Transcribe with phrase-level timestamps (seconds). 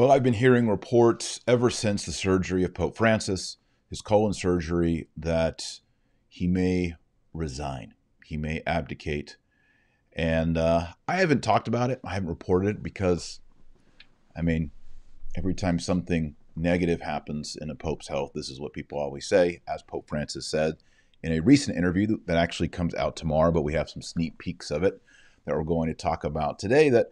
[0.00, 3.58] Well, I've been hearing reports ever since the surgery of Pope Francis,
[3.90, 5.62] his colon surgery, that
[6.26, 6.94] he may
[7.34, 7.92] resign.
[8.24, 9.36] He may abdicate.
[10.14, 12.00] And uh, I haven't talked about it.
[12.02, 13.40] I haven't reported it because,
[14.34, 14.70] I mean,
[15.36, 19.60] every time something negative happens in a pope's health, this is what people always say,
[19.68, 20.78] as Pope Francis said
[21.22, 24.70] in a recent interview that actually comes out tomorrow, but we have some sneak peeks
[24.70, 25.02] of it
[25.44, 26.88] that we're going to talk about today.
[26.88, 27.10] That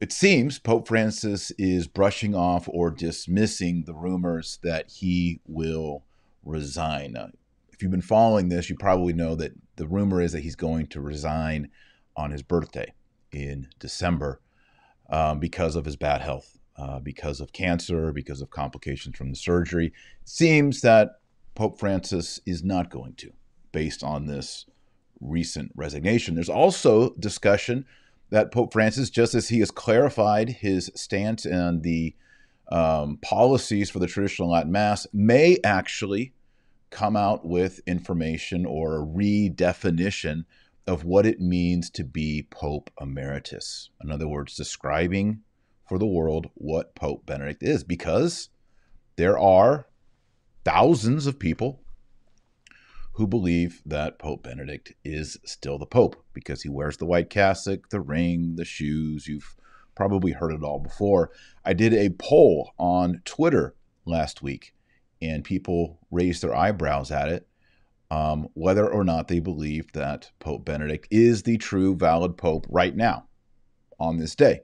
[0.00, 6.04] it seems Pope Francis is brushing off or dismissing the rumors that he will
[6.44, 7.16] resign.
[7.72, 10.88] If you've been following this, you probably know that the rumor is that he's going
[10.88, 11.70] to resign
[12.16, 12.92] on his birthday
[13.32, 14.40] in December
[15.10, 19.36] um, because of his bad health, uh, because of cancer, because of complications from the
[19.36, 19.86] surgery.
[19.86, 21.20] It seems that
[21.54, 23.32] Pope Francis is not going to,
[23.72, 24.66] based on this
[25.20, 26.34] recent resignation.
[26.34, 27.86] There's also discussion
[28.30, 32.14] that Pope Francis, just as he has clarified his stance and the
[32.70, 36.32] um, policies for the traditional Latin Mass, may actually
[36.90, 40.44] come out with information or a redefinition
[40.86, 43.90] of what it means to be Pope Emeritus.
[44.02, 45.40] In other words, describing
[45.88, 48.48] for the world what Pope Benedict is, because
[49.16, 49.86] there are
[50.64, 51.80] thousands of people
[53.16, 57.88] who believe that Pope Benedict is still the Pope because he wears the white cassock,
[57.88, 59.26] the ring, the shoes.
[59.26, 59.56] You've
[59.94, 61.30] probably heard it all before.
[61.64, 64.74] I did a poll on Twitter last week,
[65.22, 67.48] and people raised their eyebrows at it
[68.10, 72.94] um, whether or not they believe that Pope Benedict is the true valid Pope right
[72.94, 73.26] now
[73.98, 74.60] on this day.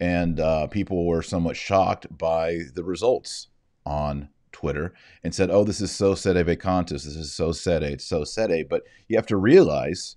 [0.00, 3.48] And uh, people were somewhat shocked by the results
[3.86, 7.04] on Twitter and said, "Oh, this is so sede vacantis.
[7.04, 7.82] This is so sede.
[7.82, 10.16] It's so sede." But you have to realize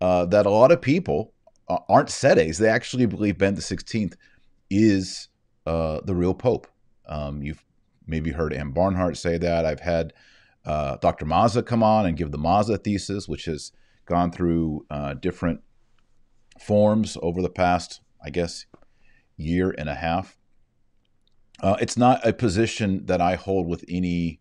[0.00, 1.32] uh, that a lot of people
[1.88, 2.58] aren't sedes.
[2.58, 4.16] They actually believe Ben the Sixteenth
[4.70, 5.28] is
[5.66, 6.66] uh, the real Pope.
[7.06, 7.64] Um, you've
[8.06, 9.64] maybe heard Ann Barnhardt say that.
[9.64, 10.12] I've had
[10.64, 11.24] uh, Dr.
[11.24, 13.72] Mazza come on and give the Mazza thesis, which has
[14.06, 15.60] gone through uh, different
[16.58, 18.66] forms over the past, I guess,
[19.36, 20.36] year and a half.
[21.62, 24.40] Uh, it's not a position that I hold with any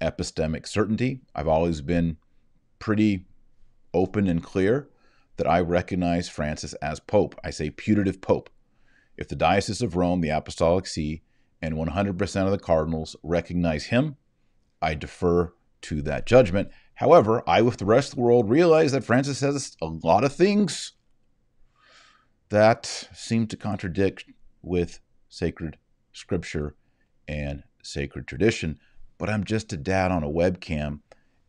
[0.00, 1.20] epistemic certainty.
[1.34, 2.16] I've always been
[2.78, 3.26] pretty
[3.92, 4.88] open and clear
[5.36, 7.34] that I recognize Francis as Pope.
[7.42, 8.50] I say putative Pope.
[9.16, 11.22] If the Diocese of Rome, the Apostolic See,
[11.60, 14.16] and 100% of the cardinals recognize him,
[14.80, 16.70] I defer to that judgment.
[16.94, 20.32] However, I, with the rest of the world, realize that Francis says a lot of
[20.34, 20.92] things
[22.50, 24.24] that seem to contradict
[24.62, 25.78] with sacred
[26.12, 26.74] scripture
[27.28, 28.78] and sacred tradition,
[29.18, 31.00] but I'm just a dad on a webcam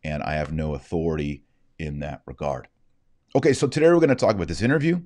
[0.04, 1.44] and I have no authority
[1.78, 2.68] in that regard.
[3.34, 5.00] Okay, so today we're going to talk about this interview,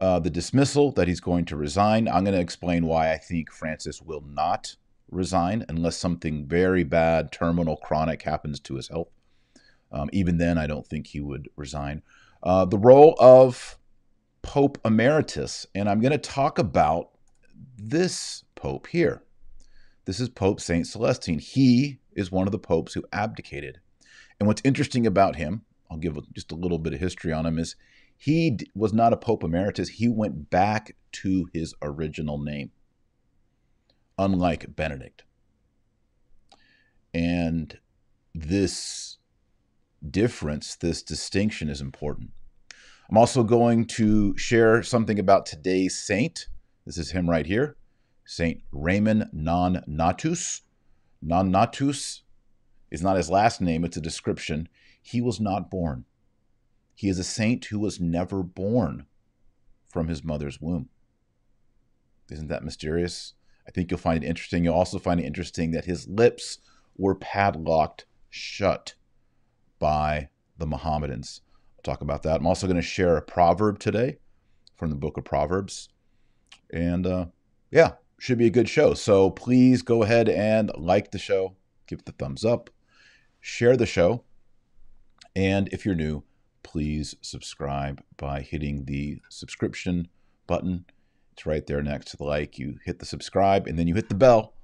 [0.00, 2.08] uh, the dismissal that he's going to resign.
[2.08, 4.76] I'm going to explain why I think Francis will not
[5.10, 9.08] resign unless something very bad, terminal, chronic happens to his health.
[9.92, 12.02] Um, even then, I don't think he would resign.
[12.42, 13.78] Uh, the role of
[14.42, 17.10] Pope Emeritus, and I'm going to talk about
[17.76, 19.22] this Pope here.
[20.04, 20.86] This is Pope St.
[20.86, 21.38] Celestine.
[21.38, 23.80] He is one of the popes who abdicated.
[24.38, 27.58] And what's interesting about him, I'll give just a little bit of history on him,
[27.58, 27.76] is
[28.16, 29.88] he was not a Pope Emeritus.
[29.88, 32.70] He went back to his original name
[34.18, 35.24] unlike Benedict.
[37.12, 37.78] And
[38.34, 39.18] this
[40.08, 42.30] difference, this distinction is important.
[43.10, 46.48] I'm also going to share something about today's saint.
[46.84, 47.76] This is him right here,
[48.24, 50.62] Saint Raymond non Natus.
[51.22, 52.22] Non Natus
[52.90, 54.68] is not his last name, it's a description.
[55.00, 56.04] He was not born.
[56.94, 59.06] He is a saint who was never born
[59.88, 60.88] from his mother's womb.
[62.30, 63.34] Isn't that mysterious?
[63.66, 64.64] I think you'll find it interesting.
[64.64, 66.58] You'll also find it interesting that his lips
[66.96, 68.94] were padlocked shut
[69.78, 70.28] by
[70.58, 71.40] the Mohammedans.
[71.76, 72.36] I'll talk about that.
[72.36, 74.18] I'm also going to share a proverb today
[74.76, 75.88] from the book of Proverbs.
[76.72, 77.26] And uh,
[77.70, 78.94] yeah, should be a good show.
[78.94, 81.56] So please go ahead and like the show,
[81.86, 82.70] give it the thumbs up,
[83.40, 84.24] share the show.
[85.36, 86.22] And if you're new,
[86.62, 90.08] please subscribe by hitting the subscription
[90.46, 90.84] button
[91.34, 92.60] it's right there next to the like.
[92.60, 94.54] You hit the subscribe and then you hit the bell.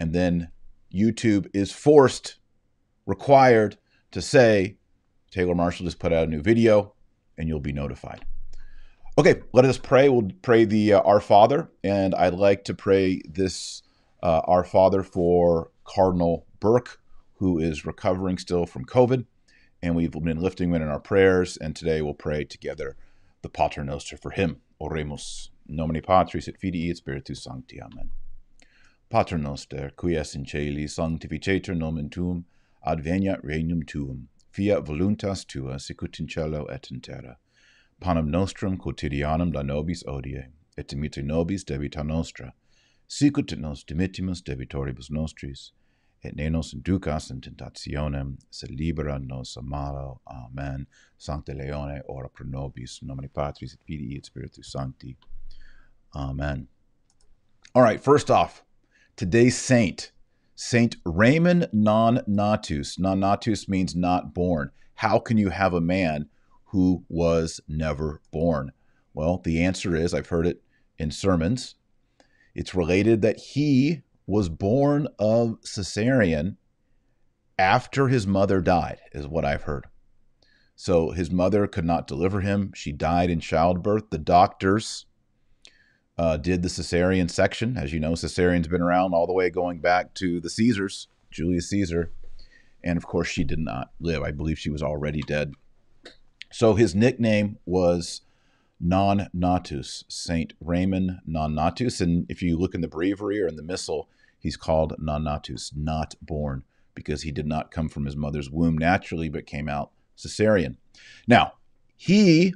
[0.00, 0.48] And then
[0.92, 2.36] YouTube is forced,
[3.04, 3.76] required
[4.12, 4.78] to say,
[5.30, 6.94] Taylor Marshall just put out a new video
[7.36, 8.24] and you'll be notified.
[9.16, 10.08] Okay, let us pray.
[10.08, 11.70] We'll pray the uh, Our Father.
[11.84, 13.82] And I'd like to pray this
[14.22, 17.00] uh, Our Father for Cardinal Burke,
[17.36, 19.24] who is recovering still from COVID.
[19.80, 21.56] And we've been lifting him in our prayers.
[21.56, 22.96] And today we'll pray together
[23.42, 24.60] the Pater Noster for him.
[24.80, 25.50] Oremus.
[25.68, 27.80] nomine Patris et Filii et Spiritus Sancti.
[27.80, 28.10] Amen.
[29.10, 32.46] Pater noster, qui es in celi, sanctificetur nomen tuum,
[32.84, 37.36] adveniat regnum tuum, fiat voluntas tua, sicut in cielo et in terra.
[38.00, 42.52] Panem nostrum quotidianum da nobis odie, et dimitte nobis debita nostra,
[43.06, 45.72] sicut et nos dimittimus debitoribus nostris,
[46.22, 50.20] et ne nos inducas in tentationem, sed libera nos a malo.
[50.26, 50.86] Amen.
[51.18, 55.16] Sancte Leone, ora pro nobis, nomine Patris et Filii et Spiritus Sancti.
[56.14, 56.68] Amen.
[57.74, 58.64] All right, first off,
[59.16, 60.12] today's saint,
[60.56, 62.98] Saint Raymond non natus.
[62.98, 64.70] Non natus means not born.
[64.94, 66.28] How can you have a man
[66.74, 68.72] who was never born?
[69.14, 70.60] Well, the answer is I've heard it
[70.98, 71.76] in sermons.
[72.52, 76.56] It's related that he was born of cesarean
[77.56, 79.86] after his mother died, is what I've heard.
[80.74, 82.72] So his mother could not deliver him.
[82.74, 84.10] She died in childbirth.
[84.10, 85.06] The doctors
[86.18, 87.76] uh, did the cesarean section.
[87.76, 91.70] As you know, cesarean's been around all the way going back to the Caesars, Julius
[91.70, 92.10] Caesar.
[92.82, 94.24] And of course, she did not live.
[94.24, 95.52] I believe she was already dead.
[96.54, 98.20] So his nickname was
[98.78, 102.00] non natus, Saint Raymond non natus.
[102.00, 104.08] And if you look in the breviary or in the missal,
[104.38, 106.62] he's called non natus, not born,
[106.94, 110.76] because he did not come from his mother's womb naturally, but came out cesarean.
[111.26, 111.54] Now,
[111.96, 112.54] he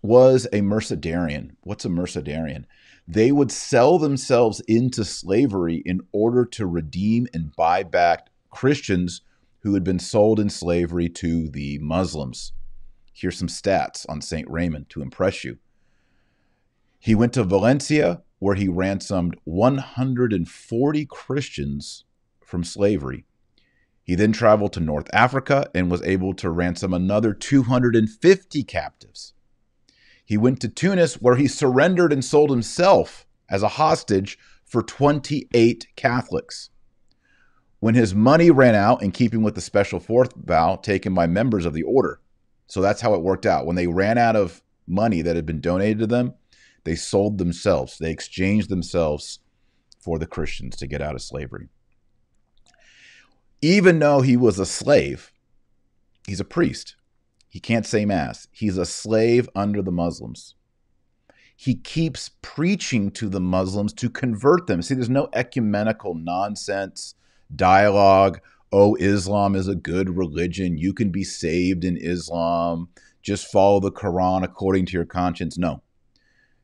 [0.00, 1.56] was a Mercedarian.
[1.62, 2.66] What's a Mercedarian?
[3.08, 9.22] They would sell themselves into slavery in order to redeem and buy back Christians
[9.62, 12.52] who had been sold in slavery to the Muslims.
[13.14, 14.50] Here's some stats on St.
[14.50, 15.58] Raymond to impress you.
[16.98, 22.04] He went to Valencia, where he ransomed 140 Christians
[22.44, 23.24] from slavery.
[24.02, 29.32] He then traveled to North Africa and was able to ransom another 250 captives.
[30.24, 35.86] He went to Tunis, where he surrendered and sold himself as a hostage for 28
[35.94, 36.70] Catholics.
[37.78, 41.64] When his money ran out, in keeping with the special fourth vow taken by members
[41.64, 42.20] of the order,
[42.74, 43.66] so that's how it worked out.
[43.66, 46.34] When they ran out of money that had been donated to them,
[46.82, 47.98] they sold themselves.
[47.98, 49.38] They exchanged themselves
[50.00, 51.68] for the Christians to get out of slavery.
[53.62, 55.30] Even though he was a slave,
[56.26, 56.96] he's a priest.
[57.48, 58.48] He can't say Mass.
[58.50, 60.56] He's a slave under the Muslims.
[61.54, 64.82] He keeps preaching to the Muslims to convert them.
[64.82, 67.14] See, there's no ecumenical nonsense
[67.54, 68.40] dialogue.
[68.76, 70.76] Oh, Islam is a good religion.
[70.76, 72.88] You can be saved in Islam.
[73.22, 75.56] Just follow the Quran according to your conscience.
[75.56, 75.80] No.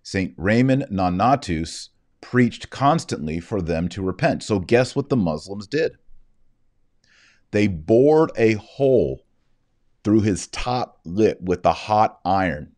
[0.03, 0.35] St.
[0.37, 1.91] Raymond Nonnatus
[2.21, 4.43] preached constantly for them to repent.
[4.43, 5.99] So, guess what the Muslims did?
[7.53, 9.25] They bored a hole
[10.03, 12.73] through his top lip with a hot iron.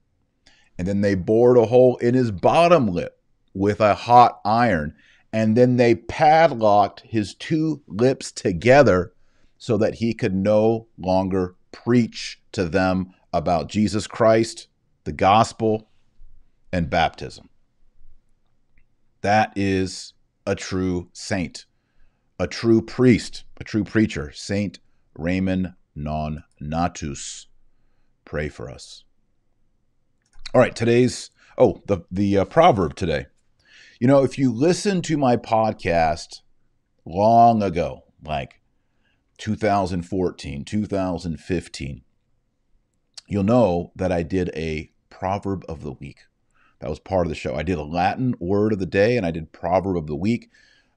[0.76, 3.18] And then they bored a hole in his bottom lip
[3.54, 4.94] with a hot iron.
[5.32, 9.14] And then they padlocked his two lips together
[9.62, 14.66] so that he could no longer preach to them about Jesus Christ,
[15.04, 15.88] the gospel,
[16.72, 17.48] and baptism.
[19.20, 20.14] That is
[20.44, 21.66] a true saint,
[22.40, 24.80] a true priest, a true preacher, Saint
[25.16, 27.46] Raymond non natus.
[28.24, 29.04] Pray for us.
[30.52, 33.26] All right, today's oh the the uh, proverb today.
[34.00, 36.40] You know, if you listen to my podcast
[37.04, 38.58] long ago, like
[39.42, 42.02] 2014, 2015,
[43.26, 46.20] you'll know that I did a proverb of the week.
[46.78, 47.56] That was part of the show.
[47.56, 50.48] I did a Latin word of the day and I did proverb of the week.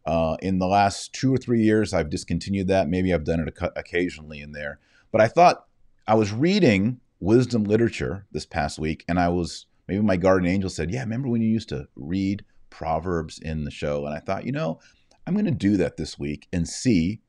[0.05, 2.87] Uh, in the last two or three years, I've discontinued that.
[2.87, 4.77] Maybe I've done it occasionally in there.
[5.11, 5.65] But I thought
[6.07, 10.69] I was reading wisdom literature this past week, and I was maybe my guardian angel
[10.69, 14.45] said, "Yeah, remember when you used to read proverbs in the show?" And I thought,
[14.45, 14.79] you know,
[15.25, 17.21] I'm going to do that this week and see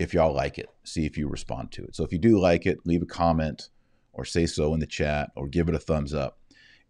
[0.00, 0.70] if y'all like it.
[0.82, 1.94] See if you respond to it.
[1.94, 3.68] So if you do like it, leave a comment
[4.14, 6.38] or say so in the chat or give it a thumbs up,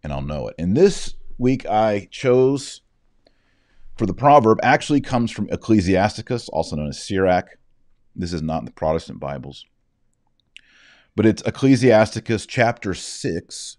[0.04, 0.54] and I'll know it.
[0.58, 2.82] And this week I chose
[3.96, 7.58] for the proverb actually comes from Ecclesiasticus, also known as Sirach.
[8.14, 9.66] This is not in the Protestant Bibles.
[11.16, 13.76] But it's Ecclesiasticus chapter 6,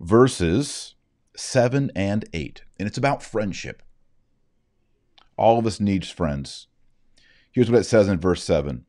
[0.00, 0.96] verses
[1.36, 2.62] 7 and 8.
[2.80, 3.82] And it's about friendship.
[5.36, 6.66] All of us needs friends.
[7.52, 8.84] Here's what it says in verse 7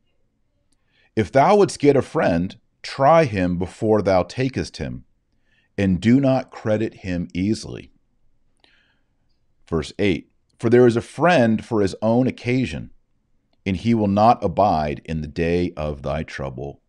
[1.16, 5.04] If thou wouldst get a friend, try him before thou takest him,
[5.76, 7.92] and do not credit him easily
[9.72, 12.90] Verse 8 For there is a friend for his own occasion,
[13.64, 16.82] and he will not abide in the day of thy trouble.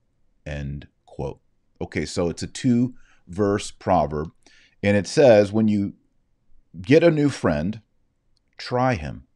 [0.46, 1.40] End quote.
[1.80, 4.32] Okay, so it's a two verse proverb,
[4.84, 5.94] and it says when you
[6.82, 7.80] get a new friend,
[8.58, 9.28] try him,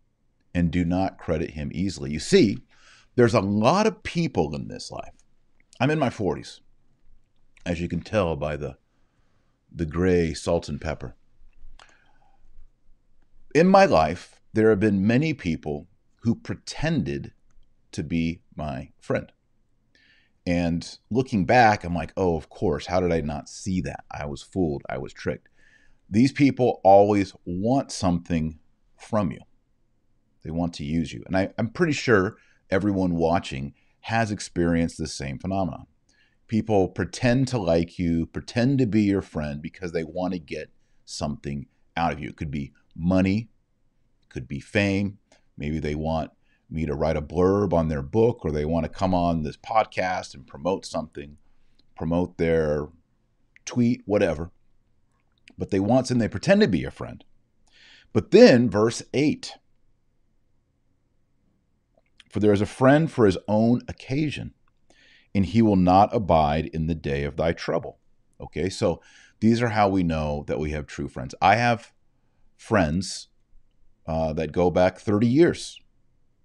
[0.54, 2.12] and do not credit him easily.
[2.12, 2.60] You see,
[3.16, 5.13] there's a lot of people in this life.
[5.80, 6.60] I'm in my 40s,
[7.66, 8.77] as you can tell by the
[9.74, 11.16] the gray salt and pepper.
[13.54, 15.88] In my life, there have been many people
[16.22, 17.34] who pretended
[17.92, 19.32] to be my friend.
[20.46, 24.06] And looking back, I'm like, oh, of course, how did I not see that?
[24.10, 25.50] I was fooled, I was tricked.
[26.10, 28.60] These people always want something
[28.98, 29.42] from you,
[30.48, 31.24] they want to use you.
[31.27, 32.38] And I, I'm pretty sure
[32.70, 35.88] everyone watching has experienced the same phenomenon.
[36.48, 40.70] People pretend to like you, pretend to be your friend because they want to get
[41.04, 41.66] something
[41.98, 42.30] out of you.
[42.30, 43.50] It could be money,
[44.24, 45.18] it could be fame.
[45.58, 46.32] Maybe they want
[46.70, 49.58] me to write a blurb on their book or they want to come on this
[49.58, 51.36] podcast and promote something,
[51.98, 52.88] promote their
[53.66, 54.51] tweet, whatever.
[55.58, 57.25] But they want and they pretend to be your friend.
[58.13, 59.58] But then, verse 8
[62.29, 64.53] For there is a friend for his own occasion,
[65.34, 68.00] and he will not abide in the day of thy trouble.
[68.39, 69.01] Okay, so
[69.39, 71.34] these are how we know that we have true friends.
[71.41, 71.91] I have
[72.55, 73.27] friends
[74.05, 75.79] uh, that go back 30 years.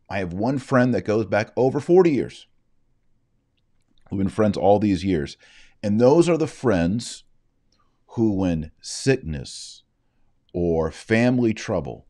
[0.08, 2.46] I have one friend that goes back over 40 years.
[4.10, 5.38] We've been friends all these years.
[5.82, 7.24] And those are the friends
[8.08, 9.84] who, when sickness
[10.52, 12.06] or family trouble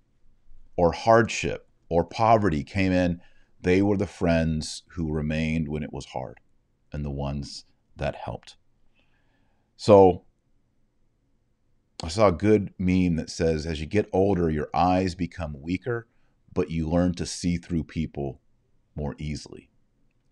[0.77, 3.21] or hardship or poverty came in,
[3.63, 6.39] they were the friends who remained when it was hard
[6.93, 7.65] and the ones
[7.97, 8.57] that helped.
[9.77, 10.25] So
[12.03, 16.09] I saw a good meme that says, as you get older, your eyes become weaker,
[16.53, 18.41] but you learn to see through people
[18.95, 19.71] more easily.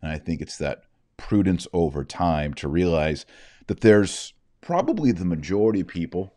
[0.03, 0.83] And I think it's that
[1.17, 3.27] prudence over time to realize
[3.69, 6.35] that there's probably the majority of people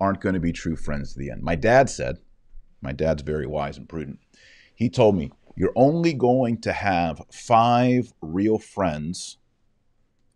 [0.00, 1.42] aren't going to be true friends to the end.
[1.42, 2.18] My dad said,
[2.80, 4.18] my dad's very wise and prudent.
[4.74, 9.38] He told me, you're only going to have five real friends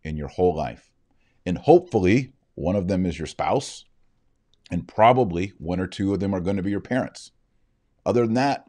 [0.02, 0.90] in your whole life.
[1.44, 3.84] And hopefully, one of them is your spouse,
[4.70, 7.32] and probably one or two of them are going to be your parents.
[8.04, 8.64] Other than that,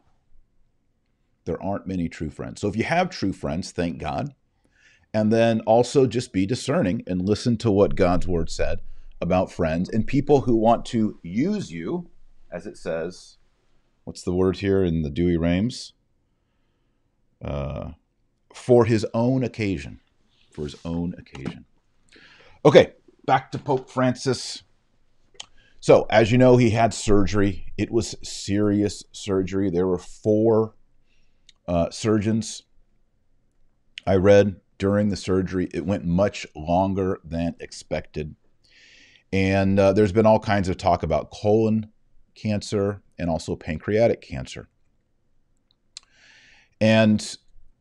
[1.44, 2.60] there aren't many true friends.
[2.60, 4.34] So if you have true friends, thank God.
[5.14, 8.80] And then also just be discerning and listen to what God's word said
[9.20, 12.10] about friends and people who want to use you,
[12.50, 13.38] as it says.
[14.04, 15.92] What's the word here in the Douay-Rheims?
[17.42, 17.92] Uh,
[18.54, 20.00] for his own occasion.
[20.52, 21.64] For his own occasion.
[22.64, 22.92] Okay,
[23.24, 24.62] back to Pope Francis.
[25.80, 27.72] So, as you know, he had surgery.
[27.76, 29.70] It was serious surgery.
[29.70, 30.74] There were four
[31.66, 32.62] uh, surgeons
[34.06, 35.68] I read during the surgery.
[35.74, 38.36] It went much longer than expected.
[39.32, 41.90] And uh, there's been all kinds of talk about colon
[42.34, 44.68] cancer and also pancreatic cancer.
[46.82, 47.36] And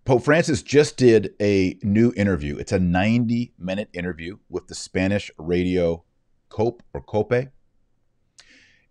[0.06, 2.58] Pope Francis just did a new interview.
[2.58, 6.04] It's a 90 minute interview with the Spanish radio
[6.50, 7.50] COPE or COPE.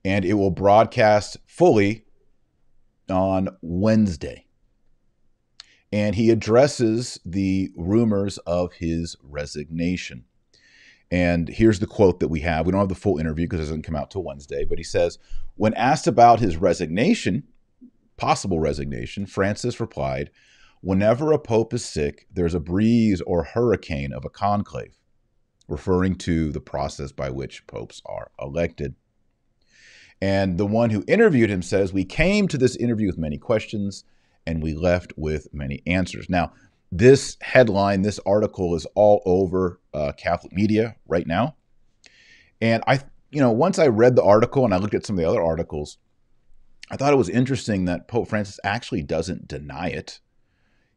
[0.05, 2.07] And it will broadcast fully
[3.09, 4.47] on Wednesday.
[5.93, 10.25] And he addresses the rumors of his resignation.
[11.13, 12.67] And here's the quote that we have.
[12.67, 14.85] We don't have the full interview because it doesn't come out till Wednesday, but he
[14.85, 15.19] says,
[15.55, 17.45] when asked about his resignation,
[18.21, 20.31] possible resignation, Francis replied,
[20.83, 24.99] Whenever a pope is sick, there's a breeze or hurricane of a conclave,
[25.69, 28.95] referring to the process by which popes are elected.
[30.21, 34.05] And the one who interviewed him says, We came to this interview with many questions
[34.47, 36.29] and we left with many answers.
[36.29, 36.53] Now,
[36.93, 41.57] this headline, this article is all over uh, Catholic media right now.
[42.61, 43.01] And I,
[43.31, 45.43] you know, once I read the article and I looked at some of the other
[45.43, 45.99] articles,
[46.91, 50.21] I thought it was interesting that Pope Francis actually doesn't deny it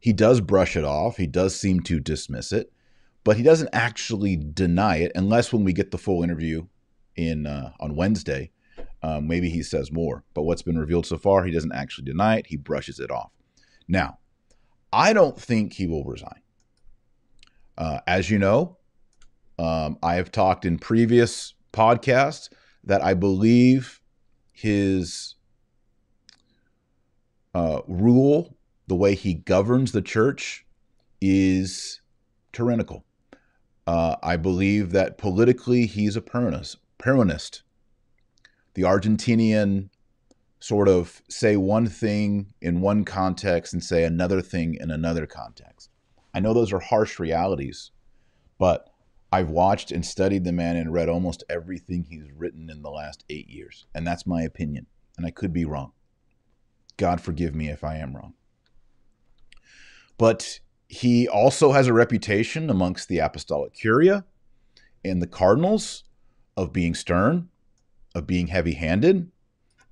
[0.04, 1.16] he does brush it off.
[1.16, 2.70] He does seem to dismiss it,
[3.24, 6.66] but he doesn't actually deny it unless when we get the full interview
[7.16, 8.50] in uh, on Wednesday,
[9.02, 10.22] um, maybe he says more.
[10.34, 12.48] But what's been revealed so far, he doesn't actually deny it.
[12.48, 13.30] He brushes it off.
[13.88, 14.18] Now,
[14.92, 16.42] I don't think he will resign.
[17.78, 18.76] Uh, as you know,
[19.58, 22.50] um, I have talked in previous podcasts
[22.84, 24.02] that I believe
[24.52, 25.33] his
[27.54, 28.56] uh, rule
[28.86, 30.66] the way he governs the church
[31.20, 32.00] is
[32.52, 33.04] tyrannical.
[33.86, 37.62] Uh, I believe that politically he's a Peronist.
[38.74, 39.90] The Argentinian
[40.58, 45.90] sort of say one thing in one context and say another thing in another context.
[46.32, 47.90] I know those are harsh realities,
[48.58, 48.88] but
[49.30, 53.24] I've watched and studied the man and read almost everything he's written in the last
[53.28, 53.86] eight years.
[53.94, 54.86] And that's my opinion.
[55.16, 55.92] And I could be wrong.
[56.96, 58.34] God forgive me if I am wrong.
[60.16, 64.24] But he also has a reputation amongst the apostolic curia
[65.04, 66.04] and the cardinals
[66.56, 67.48] of being stern,
[68.14, 69.30] of being heavy handed,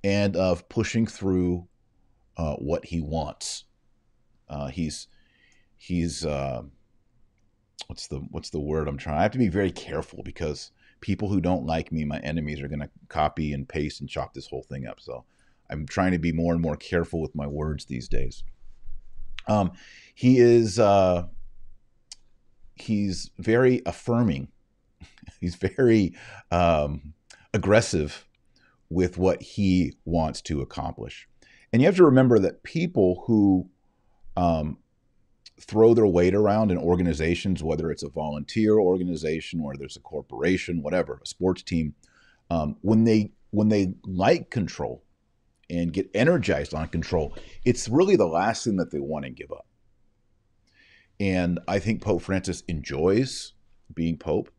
[0.03, 1.67] and of pushing through
[2.37, 3.65] uh, what he wants.
[4.47, 5.07] Uh, he's
[5.75, 6.63] he's uh,
[7.87, 9.17] what's the what's the word I'm trying?
[9.17, 12.67] I have to be very careful because people who don't like me, my enemies, are
[12.67, 14.99] going to copy and paste and chop this whole thing up.
[14.99, 15.25] So
[15.69, 18.43] I'm trying to be more and more careful with my words these days.
[19.47, 19.71] Um,
[20.13, 21.27] he is uh,
[22.75, 24.49] he's very affirming.
[25.39, 26.15] he's very
[26.51, 27.13] um,
[27.53, 28.25] aggressive
[28.89, 31.27] with what he wants to accomplish.
[31.71, 33.67] And you have to remember that people who
[34.37, 34.77] um,
[35.59, 40.83] throw their weight around in organizations, whether it's a volunteer organization whether there's a corporation,
[40.83, 41.95] whatever, a sports team,
[42.49, 45.03] um, when they when they like control
[45.73, 49.51] and get energized on control, it's really the last thing that they want to give
[49.51, 49.65] up.
[51.19, 53.53] And I think Pope Francis enjoys
[53.93, 54.49] being Pope,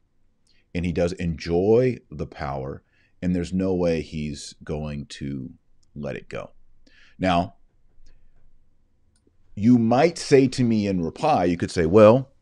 [0.74, 2.82] and he does enjoy the power,
[3.22, 5.50] and there's no way he's going to
[5.94, 6.50] let it go.
[7.18, 7.54] Now,
[9.54, 12.32] you might say to me in reply, you could say, well,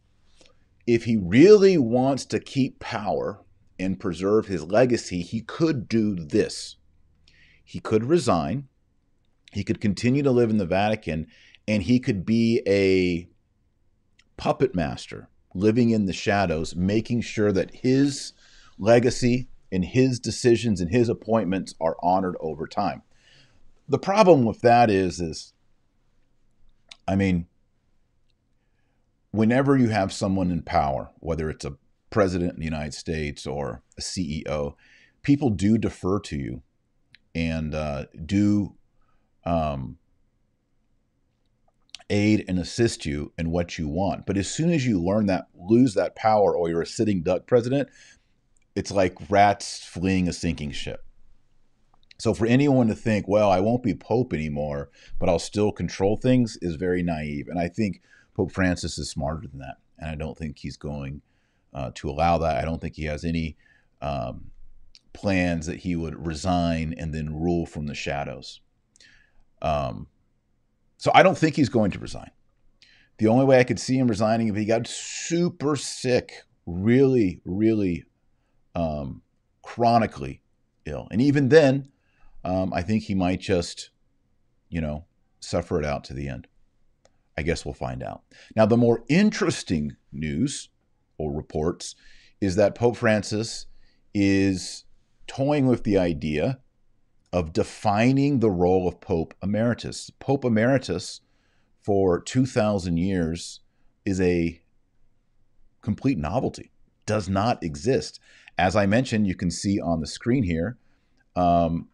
[0.86, 3.40] if he really wants to keep power
[3.78, 6.76] and preserve his legacy, he could do this.
[7.64, 8.68] He could resign,
[9.52, 11.26] he could continue to live in the Vatican,
[11.68, 13.28] and he could be a
[14.36, 18.32] puppet master living in the shadows, making sure that his
[18.78, 23.02] legacy and his decisions and his appointments are honored over time.
[23.88, 25.52] The problem with that is, is
[27.06, 27.46] I mean,
[29.30, 31.76] whenever you have someone in power, whether it's a
[32.10, 34.74] president in the United States or a CEO,
[35.22, 36.62] people do defer to you
[37.34, 38.74] and uh, do
[39.44, 39.98] um,
[42.10, 44.26] aid and assist you in what you want.
[44.26, 47.46] But as soon as you learn that, lose that power, or you're a sitting duck
[47.46, 47.88] president,
[48.74, 51.04] it's like rats fleeing a sinking ship.
[52.18, 56.16] So for anyone to think, well, I won't be Pope anymore, but I'll still control
[56.16, 57.48] things is very naive.
[57.48, 58.00] And I think
[58.36, 59.78] Pope Francis is smarter than that.
[59.98, 61.20] And I don't think he's going
[61.74, 62.58] uh, to allow that.
[62.58, 63.56] I don't think he has any
[64.00, 64.51] um,
[65.12, 68.60] plans that he would resign and then rule from the shadows.
[69.60, 70.08] Um,
[70.96, 72.30] so I don't think he's going to resign.
[73.18, 76.32] The only way I could see him resigning if he got super sick,
[76.66, 78.04] really, really
[78.74, 79.22] um,
[79.62, 80.42] chronically
[80.86, 81.08] ill.
[81.10, 81.88] And even then,
[82.44, 83.90] um, I think he might just,
[84.68, 85.04] you know,
[85.40, 86.46] suffer it out to the end.
[87.36, 88.22] I guess we'll find out.
[88.56, 90.68] Now, the more interesting news
[91.18, 91.94] or reports
[92.40, 93.66] is that Pope Francis
[94.14, 94.84] is
[95.36, 96.58] toying with the idea
[97.32, 100.10] of defining the role of Pope Emeritus.
[100.20, 101.22] Pope Emeritus,
[101.80, 103.60] for 2,000 years,
[104.04, 104.60] is a
[105.80, 106.70] complete novelty,
[107.06, 108.20] does not exist.
[108.58, 110.76] As I mentioned, you can see on the screen here,
[111.34, 111.88] um,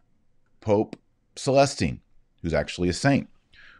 [0.59, 0.97] Pope
[1.37, 2.01] Celestine,
[2.41, 3.29] who's actually a saint,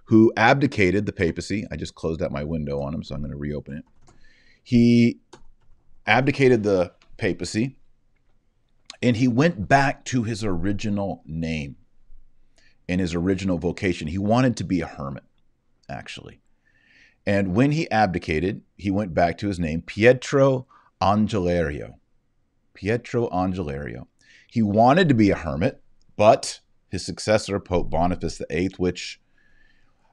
[0.06, 1.68] who abdicated the papacy.
[1.70, 4.14] I just closed out my window on him, so I'm going to reopen it.
[4.64, 5.20] He
[6.08, 7.76] abdicated the papacy
[9.02, 11.76] and he went back to his original name
[12.88, 14.08] and his original vocation.
[14.08, 15.24] He wanted to be a hermit,
[15.90, 16.42] actually.
[17.26, 20.66] And when he abdicated, he went back to his name, Pietro
[21.02, 21.96] Angelerio.
[22.74, 24.08] Pietro Angelerio.
[24.48, 25.82] He wanted to be a hermit,
[26.16, 26.60] but
[26.90, 29.22] his successor, Pope Boniface VIII, which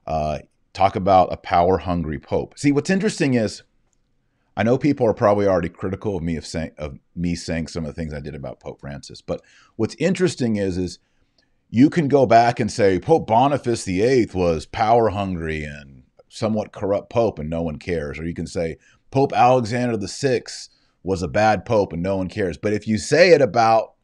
[0.06, 0.40] uh,
[0.74, 2.58] talk about a power hungry pope.
[2.58, 3.62] See, what's interesting is
[4.56, 7.84] I know people are probably already critical of me of saying of me saying some
[7.84, 9.42] of the things I did about Pope Francis, but
[9.76, 10.98] what's interesting is is
[11.68, 17.10] you can go back and say Pope Boniface VIII was power hungry and somewhat corrupt
[17.10, 18.76] pope and no one cares, or you can say
[19.10, 20.42] Pope Alexander VI
[21.02, 22.58] was a bad pope and no one cares.
[22.58, 23.94] But if you say it about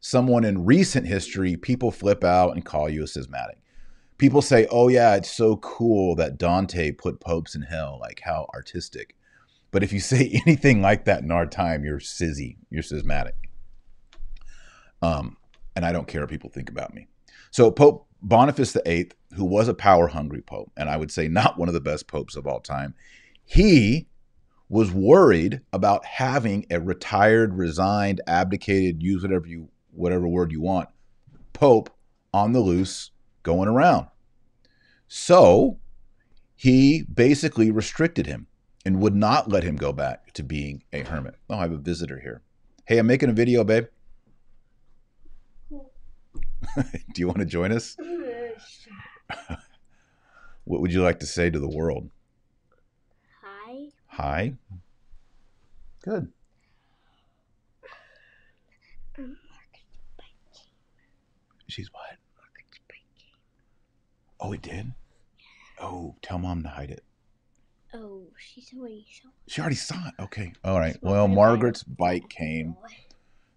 [0.00, 3.58] someone in recent history, people flip out and call you a schismatic.
[4.18, 7.98] People say, oh, yeah, it's so cool that Dante put popes in hell.
[8.00, 9.16] Like, how artistic.
[9.72, 13.34] But if you say anything like that in our time, you're sizzy, you're schismatic.
[15.02, 15.36] Um,
[15.74, 17.08] and I don't care what people think about me.
[17.50, 21.58] So, Pope Boniface VIII, who was a power hungry pope, and I would say not
[21.58, 22.94] one of the best popes of all time,
[23.44, 24.06] he
[24.68, 30.88] was worried about having a retired, resigned, abdicated, use whatever you whatever word you want,
[31.52, 31.90] Pope
[32.32, 33.10] on the loose
[33.42, 34.06] going around.
[35.06, 35.78] So
[36.54, 38.46] he basically restricted him.
[38.84, 41.36] And would not let him go back to being a hermit.
[41.48, 42.42] Oh, I have a visitor here.
[42.86, 43.86] Hey, I'm making a video, babe.
[46.76, 47.96] Do you want to join us?
[50.64, 52.10] what would you like to say to the world?
[53.42, 53.88] Hi.
[54.08, 54.54] Hi.
[56.02, 56.32] Good.
[59.18, 59.36] Um,
[61.68, 62.18] She's what?
[64.40, 64.92] Oh, it did?
[65.80, 67.04] Oh, tell mom to hide it.
[67.94, 69.28] Oh, she's already so.
[69.46, 70.14] She already saw it.
[70.22, 70.52] Okay.
[70.64, 70.96] All right.
[71.02, 72.76] Well, Margaret's bike came.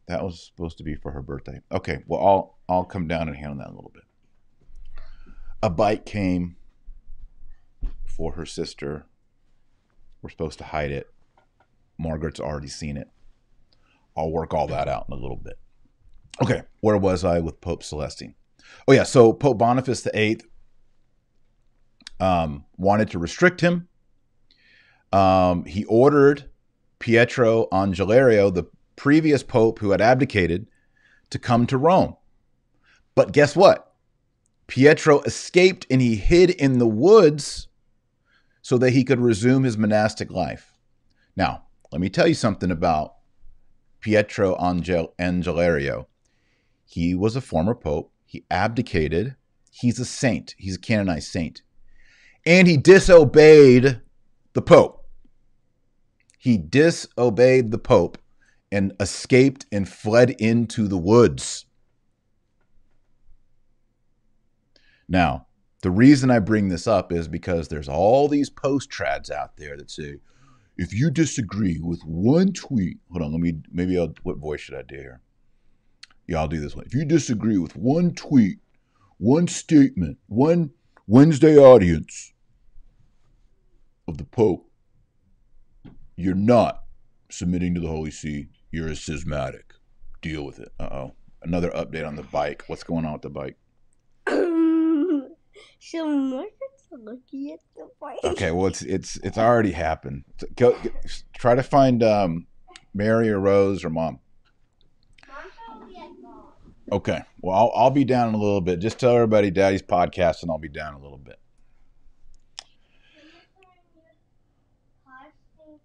[0.08, 1.62] That was supposed to be for her birthday.
[1.71, 2.04] Okay.
[2.06, 4.04] Well, I'll I'll come down and handle that a little bit.
[5.63, 6.58] A bike came
[8.06, 9.06] for her sister.
[10.21, 11.10] We're supposed to hide it.
[11.98, 13.10] Margaret's already seen it.
[14.17, 15.58] I'll work all that out in a little bit.
[16.41, 18.34] Okay, where was I with Pope Celestine?
[18.88, 20.41] Oh yeah, so Pope Boniface VIII
[22.19, 23.88] um, wanted to restrict him.
[25.15, 26.49] Um, he ordered
[26.99, 28.65] Pietro Angelerio, the
[28.97, 30.67] previous pope who had abdicated,
[31.30, 32.17] to come to Rome.
[33.15, 33.93] But guess what?
[34.67, 37.69] Pietro escaped and he hid in the woods
[38.62, 40.73] so that he could resume his monastic life.
[41.38, 43.13] Now, let me tell you something about
[44.01, 46.08] Pietro Angel- Angelerio.
[46.86, 48.12] He was a former pope.
[48.25, 49.38] He abdicated.
[49.71, 50.56] He's a saint.
[50.58, 51.62] He's a canonized saint.
[52.45, 54.01] And he disobeyed
[54.51, 55.04] the pope.
[56.45, 58.19] He disobeyed the pope
[58.71, 61.65] and escaped and fled into the woods.
[65.10, 65.47] Now,
[65.81, 69.75] the reason I bring this up is because there's all these post trads out there
[69.75, 70.17] that say,
[70.77, 74.75] if you disagree with one tweet, hold on, let me, maybe I'll, what voice should
[74.75, 75.21] I do here?
[76.27, 76.86] Yeah, I'll do this one.
[76.86, 78.60] If you disagree with one tweet,
[79.17, 80.69] one statement, one
[81.08, 82.34] Wednesday audience
[84.08, 84.64] of the Pope,
[86.15, 86.84] you're not
[87.30, 88.47] submitting to the Holy See.
[88.71, 89.73] You're a schismatic.
[90.21, 90.69] Deal with it.
[90.80, 91.15] Uh oh.
[91.41, 92.63] Another update on the bike.
[92.67, 93.58] What's going on with the bike?
[94.28, 98.19] so Margaret's looking at the bike.
[98.23, 100.23] Okay, well it's it's it's already happened.
[100.56, 100.89] Go, go
[101.38, 102.47] try to find um,
[102.93, 104.19] Mary or Rose or Mom.
[106.91, 107.19] Okay.
[107.41, 108.80] Well, I'll, I'll be down in a little bit.
[108.80, 111.39] Just tell everybody Daddy's podcast, and I'll be down a little bit.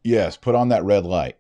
[0.03, 1.37] Yes, put on that red light.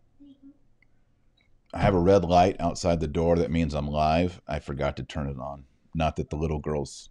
[1.72, 3.36] I have a red light outside the door.
[3.36, 4.40] That means I'm live.
[4.46, 5.64] I forgot to turn it on.
[5.94, 7.10] Not that the little girls,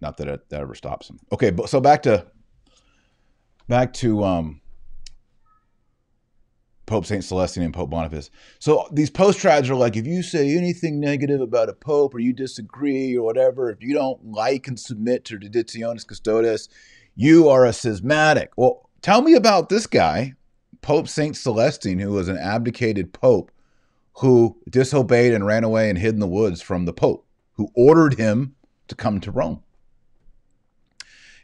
[0.00, 1.18] not that it, that ever stops them.
[1.32, 2.26] Okay, but so back to
[3.68, 4.60] back to um,
[6.86, 8.30] Pope Saint Celestine and Pope Boniface.
[8.58, 12.18] So these post trads are like, if you say anything negative about a pope or
[12.18, 16.68] you disagree or whatever, if you don't like and submit to Traditionis Custodes,
[17.14, 18.50] you are a schismatic.
[18.56, 20.34] Well, tell me about this guy,
[20.86, 23.50] Pope Saint Celestine, who was an abdicated pope
[24.18, 28.14] who disobeyed and ran away and hid in the woods from the pope, who ordered
[28.14, 28.54] him
[28.86, 29.64] to come to Rome.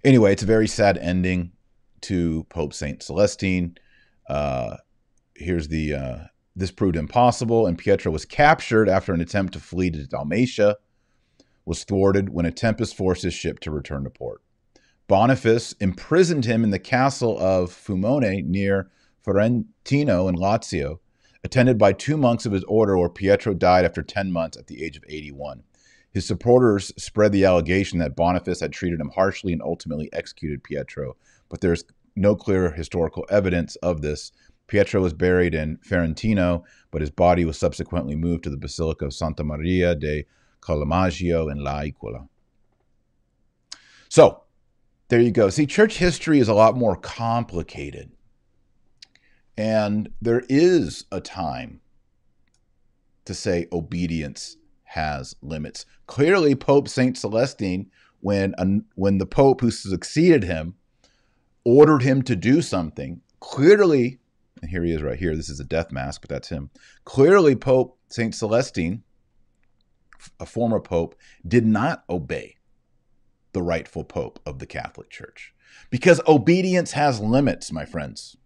[0.05, 1.51] Anyway, it's a very sad ending
[2.03, 3.77] to Pope Saint Celestine.
[4.29, 4.77] Uh,
[5.35, 6.19] here's the uh,
[6.55, 10.77] this proved impossible, and Pietro was captured after an attempt to flee to Dalmatia
[11.65, 14.41] was thwarted when a tempest forced his ship to return to port.
[15.09, 18.89] Boniface imprisoned him in the castle of Fumone near
[19.25, 20.99] Ferentino in Lazio,
[21.45, 24.83] attended by two monks of his order, where Pietro died after 10 months at the
[24.83, 25.63] age of 81.
[26.13, 31.17] His supporters spread the allegation that Boniface had treated him harshly and ultimately executed Pietro,
[31.49, 34.33] but there's no clear historical evidence of this.
[34.67, 39.15] Pietro was buried in Ferentino, but his body was subsequently moved to the Basilica of
[39.15, 40.27] Santa Maria de
[40.61, 42.29] Collemaggio in L'Aquila.
[44.09, 44.43] So,
[45.09, 45.49] there you go.
[45.49, 48.13] See, church history is a lot more complicated.
[49.57, 51.81] And there is a time
[53.25, 55.87] to say obedience has limits.
[56.07, 58.55] Clearly, Pope Saint Celestine, when
[58.95, 60.75] when the Pope who succeeded him
[61.65, 64.19] ordered him to do something, clearly,
[64.61, 65.37] and here he is right here.
[65.37, 66.71] This is a death mask, but that's him.
[67.05, 69.03] Clearly, Pope Saint Celestine,
[70.39, 71.15] a former pope,
[71.47, 72.57] did not obey
[73.53, 75.55] the rightful pope of the Catholic Church
[75.91, 78.37] because obedience has limits, my friends.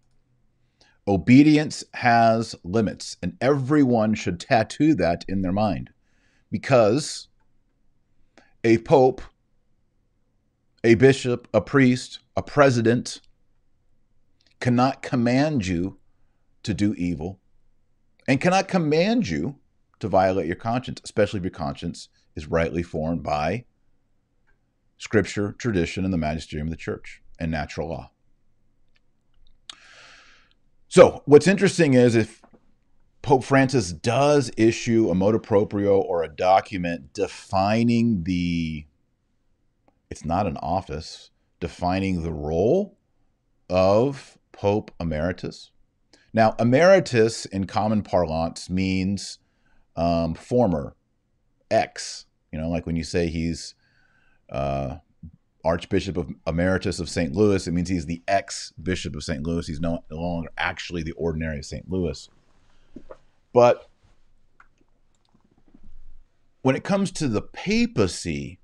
[1.07, 5.89] Obedience has limits, and everyone should tattoo that in their mind
[6.51, 7.29] because
[8.63, 9.21] a pope,
[10.83, 13.21] a bishop, a priest, a president
[14.59, 15.97] cannot command you
[16.63, 17.39] to do evil
[18.27, 19.55] and cannot command you
[19.99, 23.63] to violate your conscience, especially if your conscience is rightly formed by
[24.97, 28.11] scripture, tradition, and the magisterium of the church and natural law.
[30.89, 32.41] So, what's interesting is if
[33.21, 38.85] Pope Francis does issue a motu proprio or a document defining the,
[40.09, 42.97] it's not an office, defining the role
[43.69, 45.71] of Pope Emeritus.
[46.33, 49.39] Now, emeritus in common parlance means
[49.97, 50.95] um, former,
[51.69, 52.25] ex.
[52.53, 53.75] You know, like when you say he's
[54.49, 54.97] uh,
[55.67, 57.33] Archbishop of Emeritus of St.
[57.33, 59.45] Louis, it means he's the ex Bishop of St.
[59.45, 59.67] Louis.
[59.67, 61.91] He's no, longer actually the ordinary of St.
[61.91, 62.29] Louis.
[63.51, 63.89] But
[66.61, 68.59] when it comes to the papacy,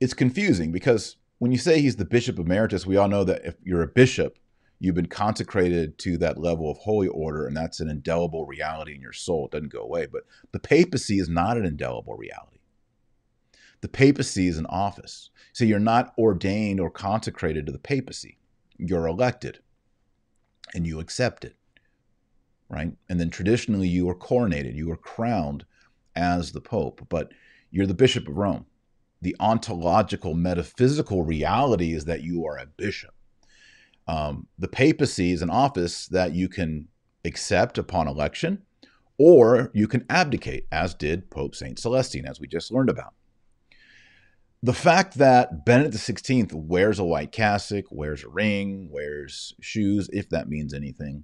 [0.00, 3.54] it's confusing because when you say he's the Bishop Emeritus, we all know that if
[3.62, 4.40] you're a bishop,
[4.80, 9.00] you've been consecrated to that level of holy order, and that's an indelible reality in
[9.00, 9.46] your soul.
[9.46, 10.06] It doesn't go away.
[10.06, 12.55] But the papacy is not an indelible reality.
[13.80, 15.30] The papacy is an office.
[15.52, 18.38] So you're not ordained or consecrated to the papacy.
[18.78, 19.60] You're elected
[20.74, 21.56] and you accept it,
[22.68, 22.92] right?
[23.08, 25.64] And then traditionally you are coronated, you are crowned
[26.14, 27.32] as the pope, but
[27.70, 28.66] you're the bishop of Rome.
[29.22, 33.14] The ontological, metaphysical reality is that you are a bishop
[34.08, 36.88] um, the papacy is an office that you can
[37.24, 38.62] accept upon election,
[39.18, 41.78] or you can abdicate, as did Pope St.
[41.78, 43.14] Celestine, as we just learned about.
[44.66, 50.28] The fact that Benedict XVI wears a white cassock, wears a ring, wears shoes, if
[50.30, 51.22] that means anything,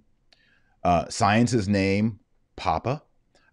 [0.85, 2.21] uh, signs his name,
[2.55, 3.03] Papa.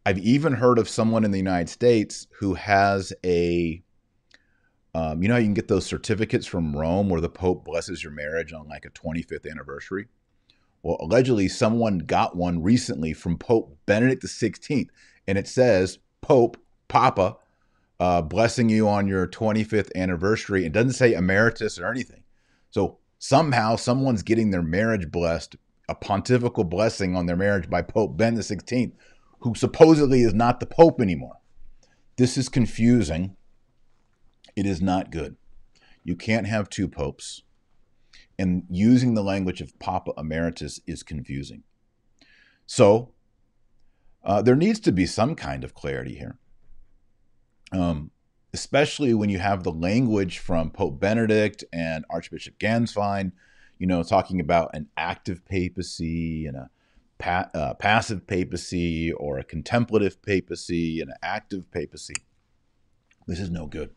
[0.05, 3.81] I've even heard of someone in the United States who has a
[4.93, 8.03] um, you know how you can get those certificates from Rome where the Pope blesses
[8.03, 10.05] your marriage on like a 25th anniversary?
[10.83, 14.85] Well, allegedly, someone got one recently from Pope Benedict XVI,
[15.25, 17.37] and it says, Pope, Papa,
[17.99, 20.65] uh, blessing you on your 25th anniversary.
[20.65, 22.23] It doesn't say emeritus or anything.
[22.69, 25.55] So somehow someone's getting their marriage blessed,
[25.87, 28.91] a pontifical blessing on their marriage by Pope Benedict XVI,
[29.39, 31.37] who supposedly is not the Pope anymore.
[32.17, 33.35] This is confusing
[34.55, 35.37] it is not good.
[36.03, 37.43] You can't have two popes.
[38.37, 41.63] And using the language of Papa Emeritus is confusing.
[42.65, 43.13] So
[44.23, 46.37] uh, there needs to be some kind of clarity here.
[47.71, 48.11] Um,
[48.53, 53.31] especially when you have the language from Pope Benedict and Archbishop Gänswein,
[53.77, 56.69] you know, talking about an active papacy and a
[57.19, 62.15] pa- uh, passive papacy or a contemplative papacy and an active papacy.
[63.27, 63.91] This is no good.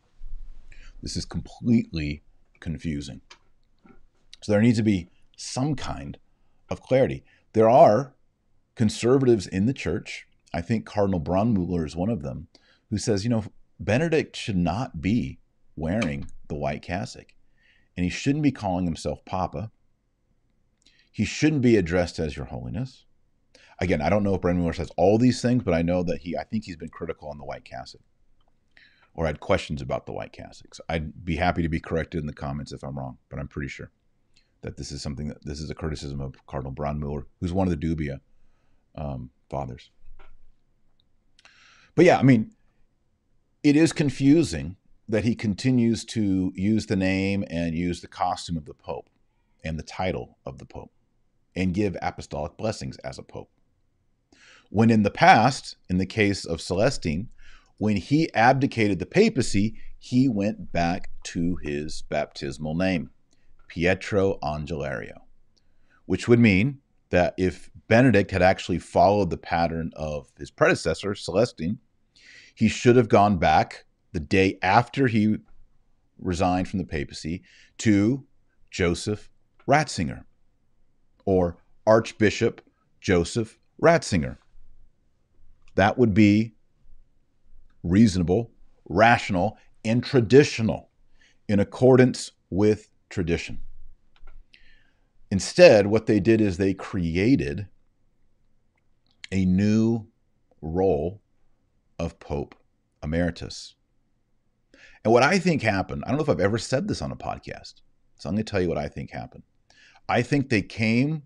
[1.03, 2.23] This is completely
[2.61, 3.23] confusing.
[4.43, 6.19] So there needs to be some kind
[6.69, 7.25] of clarity.
[7.55, 8.15] There are
[8.75, 10.27] conservatives in the church.
[10.55, 12.49] I think Cardinal Brandmüller is one of them,
[12.91, 13.45] who says, you know,
[13.85, 15.39] Benedict should not be
[15.75, 17.35] wearing the white cassock,
[17.97, 19.71] and he shouldn't be calling himself Papa.
[21.11, 23.05] He shouldn't be addressed as Your Holiness.
[23.81, 26.37] Again, I don't know if Brandmüller says all these things, but I know that he,
[26.37, 28.03] I think he's been critical on the white cassock
[29.15, 30.81] or had questions about the white cassocks.
[30.89, 33.69] I'd be happy to be corrected in the comments if I'm wrong, but I'm pretty
[33.69, 33.91] sure
[34.63, 37.79] that this is something that this is a criticism of Cardinal Brandmüller, who's one of
[37.79, 38.21] the Dubia
[38.95, 39.91] um, fathers.
[41.95, 42.53] But yeah, I mean,
[43.63, 44.77] it is confusing
[45.09, 49.09] that he continues to use the name and use the costume of the Pope
[49.63, 50.93] and the title of the Pope
[51.55, 53.51] and give apostolic blessings as a Pope.
[54.71, 57.29] When in the past, in the case of Celestine,
[57.79, 63.11] when he abdicated the papacy, he went back to his baptismal name,
[63.69, 65.19] Pietro Angelerio,
[66.07, 66.79] which would mean
[67.11, 71.79] that if Benedict had actually followed the pattern of his predecessor, Celestine,
[72.55, 75.37] he should have gone back the day after he
[76.19, 77.43] resigned from the papacy
[77.79, 78.25] to
[78.71, 79.29] Joseph
[79.67, 80.25] Ratzinger
[81.25, 82.61] or Archbishop
[83.01, 84.37] Joseph Ratzinger.
[85.75, 86.55] That would be
[87.83, 88.51] reasonable,
[88.89, 90.91] rational, and traditional
[91.49, 93.59] in accordance with tradition.
[95.31, 97.67] Instead, what they did is they created
[99.33, 100.07] a new
[100.61, 101.22] role
[102.03, 102.57] of Pope
[103.01, 103.77] Emeritus.
[105.05, 107.17] And what I think happened, I don't know if I've ever said this on a
[107.17, 107.75] podcast,
[108.19, 109.45] so I'm going to tell you what I think happened.
[110.09, 111.23] I think they came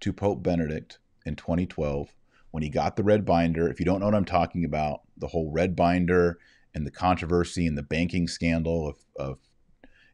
[0.00, 2.14] to Pope Benedict in 2012
[2.50, 3.68] when he got the red binder.
[3.68, 6.38] If you don't know what I'm talking about, the whole red binder
[6.74, 9.38] and the controversy and the banking scandal of, of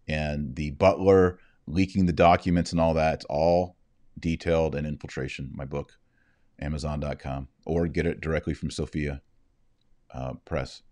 [0.06, 3.74] and the butler leaking the documents and all that, it's all
[4.20, 5.98] detailed in Infiltration, my book,
[6.60, 9.20] Amazon.com, or get it directly from Sophia
[10.12, 10.82] uh, Press.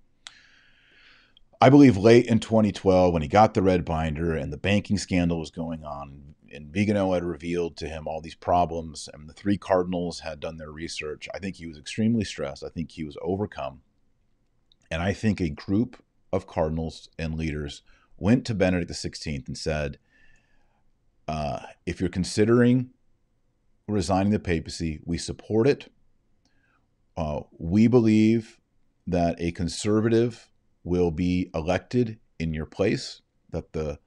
[1.61, 5.39] I believe late in 2012, when he got the red binder and the banking scandal
[5.39, 9.59] was going on, and Vigano had revealed to him all these problems, and the three
[9.59, 12.65] cardinals had done their research, I think he was extremely stressed.
[12.65, 13.83] I think he was overcome.
[14.91, 16.03] And I think a group
[16.33, 17.83] of cardinals and leaders
[18.17, 19.99] went to Benedict XVI and said,
[21.29, 22.91] uh, if you're considering
[23.87, 25.93] resigning the papacy, we support it.
[27.17, 28.60] Uh, we believe
[29.07, 30.49] that a conservative
[30.85, 33.99] will be elected in your place, that the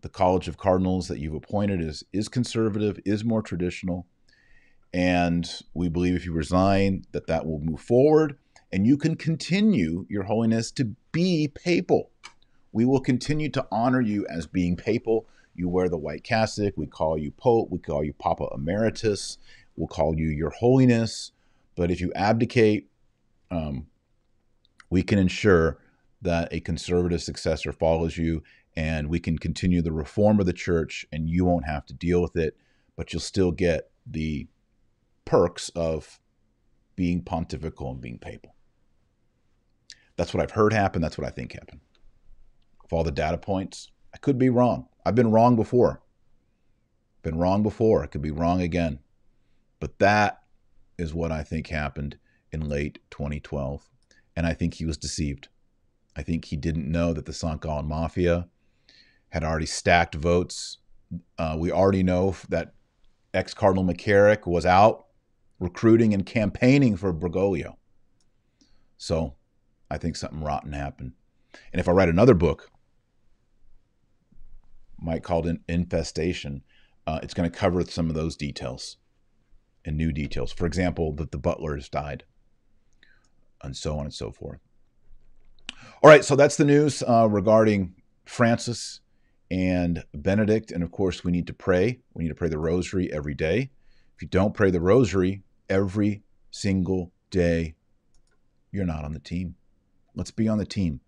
[0.00, 4.06] the College of Cardinals that you've appointed is is conservative, is more traditional,
[4.92, 8.36] and we believe if you resign that that will move forward
[8.72, 12.10] and you can continue your holiness to be papal.
[12.72, 15.28] We will continue to honor you as being papal.
[15.54, 19.36] You wear the white cassock, we call you pope, we call you papa emeritus,
[19.76, 21.32] we'll call you your holiness,
[21.76, 22.88] but if you abdicate
[23.50, 23.86] um,
[24.92, 25.78] we can ensure
[26.20, 28.42] that a conservative successor follows you
[28.76, 32.20] and we can continue the reform of the church and you won't have to deal
[32.20, 32.58] with it,
[32.94, 34.46] but you'll still get the
[35.24, 36.20] perks of
[36.94, 38.54] being pontifical and being papal.
[40.16, 41.00] That's what I've heard happen.
[41.00, 41.80] That's what I think happened.
[42.84, 44.88] Of all the data points, I could be wrong.
[45.06, 46.02] I've been wrong before.
[47.22, 48.02] Been wrong before.
[48.02, 48.98] I could be wrong again.
[49.80, 50.42] But that
[50.98, 52.18] is what I think happened
[52.52, 53.88] in late 2012.
[54.36, 55.48] And I think he was deceived.
[56.16, 57.60] I think he didn't know that the St.
[57.60, 58.48] Gallen Mafia
[59.30, 60.78] had already stacked votes.
[61.38, 62.74] Uh, we already know that
[63.34, 65.06] ex Cardinal McCarrick was out
[65.58, 67.76] recruiting and campaigning for Bergoglio.
[68.98, 69.34] So
[69.90, 71.12] I think something rotten happened.
[71.72, 72.70] And if I write another book,
[74.98, 76.62] might called in Infestation,
[77.06, 78.96] uh, it's going to cover some of those details
[79.84, 80.52] and new details.
[80.52, 82.24] For example, that the butlers died,
[83.62, 84.60] and so on and so forth.
[86.02, 87.94] All right, so that's the news uh, regarding
[88.24, 89.00] Francis
[89.50, 90.72] and Benedict.
[90.72, 92.00] And of course, we need to pray.
[92.14, 93.70] We need to pray the rosary every day.
[94.16, 97.74] If you don't pray the rosary every single day,
[98.70, 99.54] you're not on the team.
[100.14, 101.00] Let's be on the team.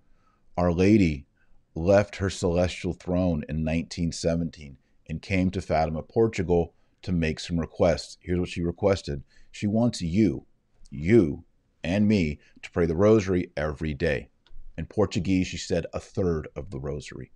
[0.57, 1.27] Our Lady
[1.75, 4.77] left her celestial throne in 1917
[5.09, 8.17] and came to Fatima, Portugal to make some requests.
[8.21, 10.47] Here's what she requested she wants you,
[10.91, 11.45] you,
[11.85, 14.31] and me to pray the rosary every day.
[14.77, 17.31] In Portuguese, she said a third of the rosary.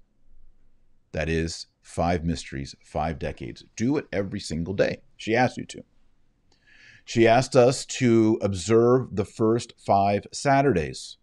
[1.13, 3.65] That is five mysteries, five decades.
[3.77, 5.03] Do it every single day.
[5.17, 5.85] She asked you to.
[7.05, 11.17] She asked us to observe the first five Saturdays.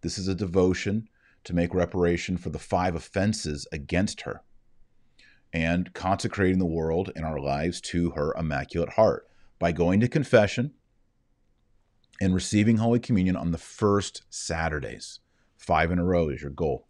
[0.00, 1.08] This is a devotion
[1.44, 4.42] to make reparation for the five offenses against her
[5.52, 9.26] and consecrating the world and our lives to her immaculate heart
[9.58, 10.72] by going to confession
[12.20, 15.20] and receiving Holy Communion on the first Saturdays.
[15.56, 16.86] Five in a row is your goal.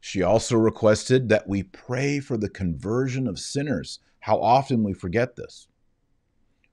[0.00, 3.98] She also requested that we pray for the conversion of sinners.
[4.20, 5.68] How often we forget this.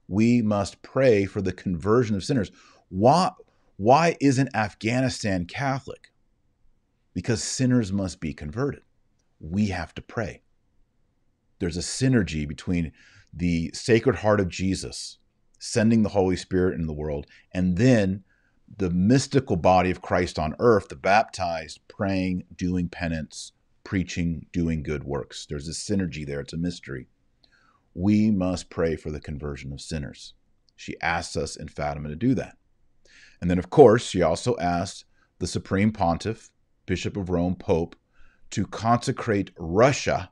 [0.06, 2.50] We must pray for the conversion of sinners.
[2.88, 3.30] Why,
[3.76, 6.08] why isn't Afghanistan Catholic?
[7.12, 8.82] Because sinners must be converted.
[9.40, 10.42] We have to pray.
[11.58, 12.92] There's a synergy between
[13.32, 15.18] the Sacred Heart of Jesus
[15.58, 18.24] sending the Holy Spirit into the world and then
[18.76, 25.04] the mystical body of Christ on earth, the baptized, praying, doing penance, preaching, doing good
[25.04, 25.46] works.
[25.46, 27.08] There's a synergy there, it's a mystery.
[27.94, 30.34] We must pray for the conversion of sinners.
[30.76, 32.56] She asks us in Fatima to do that.
[33.40, 35.04] And then, of course, she also asked
[35.38, 36.50] the Supreme Pontiff,
[36.86, 37.96] Bishop of Rome, Pope,
[38.50, 40.30] to consecrate Russia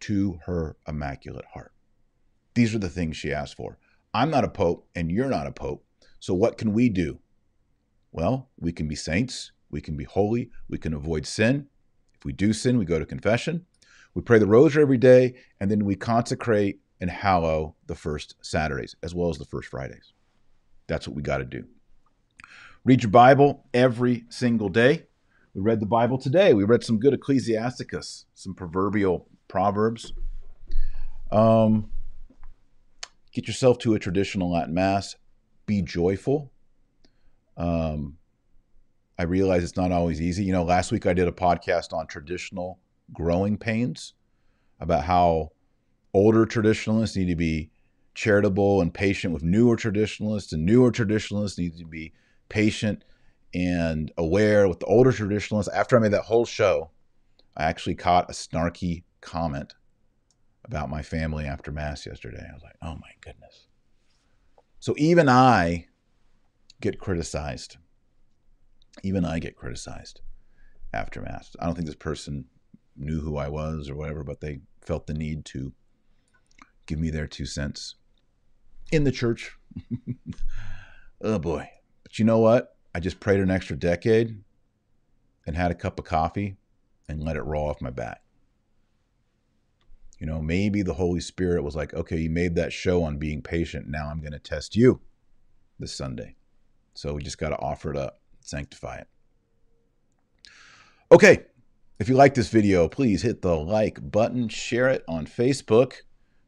[0.00, 1.72] to her Immaculate Heart.
[2.54, 3.78] These are the things she asked for.
[4.12, 5.84] I'm not a pope, and you're not a pope.
[6.18, 7.20] So, what can we do?
[8.12, 11.66] Well, we can be saints, we can be holy, we can avoid sin.
[12.14, 13.66] If we do sin, we go to confession.
[14.14, 18.96] We pray the rosary every day, and then we consecrate and hallow the first Saturdays
[19.02, 20.12] as well as the first Fridays.
[20.86, 21.64] That's what we got to do.
[22.84, 25.06] Read your Bible every single day.
[25.54, 26.52] We read the Bible today.
[26.52, 30.12] We read some good Ecclesiasticus, some proverbial proverbs.
[31.30, 31.90] Um,
[33.32, 35.16] get yourself to a traditional Latin Mass
[35.66, 36.50] be joyful.
[37.56, 38.16] Um,
[39.18, 40.44] I realize it's not always easy.
[40.44, 42.78] You know, last week I did a podcast on traditional
[43.12, 44.14] growing pains
[44.80, 45.50] about how
[46.14, 47.70] older traditionalists need to be
[48.14, 52.12] charitable and patient with newer traditionalists, and newer traditionalists need to be
[52.48, 53.04] patient
[53.54, 55.72] and aware with the older traditionalists.
[55.72, 56.90] After I made that whole show,
[57.56, 59.74] I actually caught a snarky comment
[60.64, 62.46] about my family after Mass yesterday.
[62.48, 63.66] I was like, oh my goodness.
[64.78, 65.86] So even I
[66.80, 67.76] get criticized.
[69.02, 70.20] Even I get criticized.
[70.92, 71.54] after Mass.
[71.60, 72.46] I don't think this person
[72.96, 75.72] knew who I was or whatever, but they felt the need to
[76.86, 77.94] give me their two cents
[78.90, 79.56] in the church.
[81.20, 81.68] oh boy.
[82.02, 82.76] But you know what?
[82.94, 84.42] I just prayed an extra decade
[85.46, 86.56] and had a cup of coffee
[87.08, 88.22] and let it roll off my back.
[90.20, 93.40] You know, maybe the Holy Spirit was like, okay, you made that show on being
[93.40, 93.88] patient.
[93.88, 95.00] Now I'm going to test you
[95.78, 96.36] this Sunday.
[96.92, 99.08] So we just got to offer it up, sanctify it.
[101.10, 101.46] Okay,
[101.98, 105.94] if you like this video, please hit the like button, share it on Facebook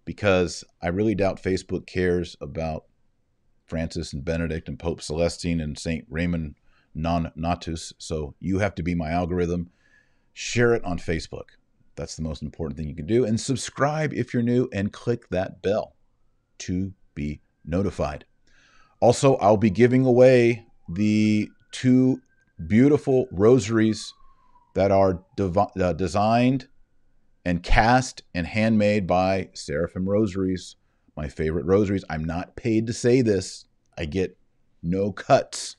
[0.05, 2.85] because I really doubt Facebook cares about
[3.65, 6.05] Francis and Benedict and Pope Celestine and St.
[6.11, 6.57] Raymond
[6.95, 7.95] Nonnatus.
[7.97, 9.71] So you have to be my algorithm.
[10.35, 11.51] Share it on Facebook.
[11.97, 13.25] That's the most important thing you can do.
[13.25, 15.97] And subscribe if you're new and click that bell
[16.59, 18.25] to be notified.
[19.01, 22.21] Also, I'll be giving away the two
[22.67, 24.13] beautiful rosaries
[24.75, 26.69] that are dev- uh, designed
[27.45, 30.77] and cast and handmade by Seraphim Rosaries,
[31.17, 32.05] my favorite rosaries.
[32.09, 33.67] I'm not paid to say this.
[33.99, 34.37] I get
[34.83, 35.77] no cuts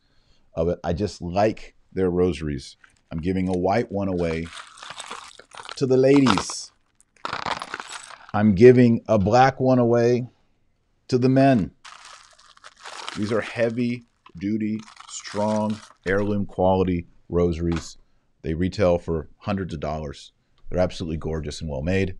[0.53, 0.79] of it.
[0.83, 2.77] I just like their rosaries.
[3.11, 4.47] I'm giving a white one away
[5.75, 6.71] to the ladies.
[8.33, 10.27] I'm giving a black one away
[11.07, 11.71] to the men.
[13.17, 14.05] These are heavy
[14.37, 17.97] duty, strong, heirloom quality rosaries
[18.43, 20.33] they retail for hundreds of dollars.
[20.69, 22.17] They're absolutely gorgeous and well made.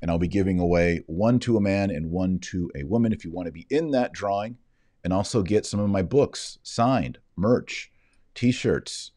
[0.00, 3.24] And I'll be giving away one to a man and one to a woman if
[3.24, 4.58] you want to be in that drawing
[5.02, 7.90] and also get some of my books signed, merch,
[8.34, 9.12] t shirts,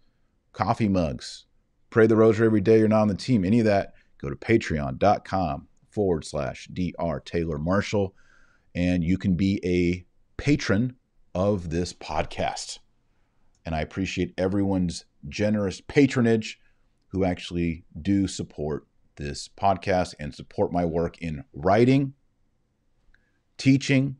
[0.53, 1.45] coffee mugs.
[1.89, 3.45] Pray the rosary every day you're not on the team.
[3.45, 7.21] Any of that, go to patreon.com forward slash Dr.
[7.25, 8.13] Taylor Marshall
[8.75, 10.05] and you can be a
[10.41, 10.95] patron
[11.33, 12.79] of this podcast.
[13.65, 16.59] And I appreciate everyone's generous patronage
[17.07, 18.85] who actually do support
[19.15, 22.13] this podcast and support my work in writing,
[23.57, 24.17] teaching,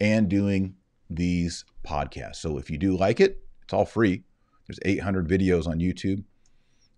[0.00, 0.76] and doing
[1.10, 2.36] these podcasts.
[2.36, 4.22] So if you do like it, it's all free.
[4.66, 6.24] There's 800 videos on YouTube,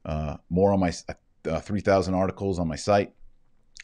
[0.05, 0.93] uh, more on my
[1.49, 3.13] uh, 3,000 articles on my site.